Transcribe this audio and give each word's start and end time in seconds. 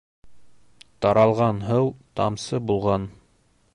Таралған 1.05 1.59
һыу 1.67 1.91
тамсы 2.21 2.61
булған. 2.73 3.07